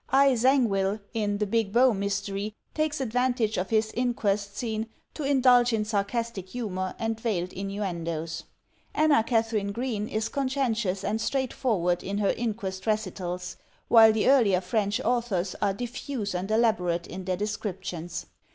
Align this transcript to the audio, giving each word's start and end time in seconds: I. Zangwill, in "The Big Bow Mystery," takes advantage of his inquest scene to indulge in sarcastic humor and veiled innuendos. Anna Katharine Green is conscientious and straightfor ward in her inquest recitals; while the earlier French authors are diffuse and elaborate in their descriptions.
I. 0.09 0.33
Zangwill, 0.33 0.99
in 1.13 1.37
"The 1.37 1.45
Big 1.45 1.71
Bow 1.71 1.93
Mystery," 1.93 2.55
takes 2.73 2.99
advantage 2.99 3.55
of 3.59 3.69
his 3.69 3.91
inquest 3.93 4.57
scene 4.57 4.87
to 5.13 5.21
indulge 5.21 5.73
in 5.73 5.85
sarcastic 5.85 6.49
humor 6.49 6.95
and 6.97 7.19
veiled 7.19 7.53
innuendos. 7.53 8.45
Anna 8.95 9.23
Katharine 9.23 9.71
Green 9.71 10.07
is 10.07 10.27
conscientious 10.27 11.03
and 11.03 11.19
straightfor 11.19 11.77
ward 11.79 12.03
in 12.03 12.17
her 12.17 12.31
inquest 12.35 12.87
recitals; 12.87 13.57
while 13.89 14.11
the 14.11 14.27
earlier 14.27 14.59
French 14.59 14.99
authors 15.01 15.55
are 15.61 15.71
diffuse 15.71 16.33
and 16.33 16.49
elaborate 16.49 17.05
in 17.05 17.25
their 17.25 17.37
descriptions. 17.37 18.25